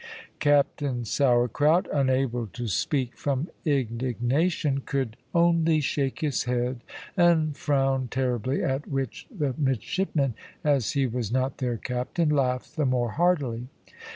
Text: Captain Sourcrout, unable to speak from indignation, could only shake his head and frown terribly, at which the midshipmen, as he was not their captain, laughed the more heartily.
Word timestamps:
Captain 0.39 1.03
Sourcrout, 1.03 1.85
unable 1.93 2.47
to 2.47 2.67
speak 2.67 3.15
from 3.15 3.49
indignation, 3.65 4.81
could 4.83 5.15
only 5.31 5.79
shake 5.79 6.21
his 6.21 6.45
head 6.45 6.81
and 7.15 7.55
frown 7.55 8.07
terribly, 8.07 8.63
at 8.63 8.87
which 8.87 9.27
the 9.29 9.53
midshipmen, 9.59 10.33
as 10.63 10.93
he 10.93 11.05
was 11.05 11.31
not 11.31 11.59
their 11.59 11.77
captain, 11.77 12.29
laughed 12.29 12.75
the 12.77 12.85
more 12.87 13.11
heartily. 13.11 13.67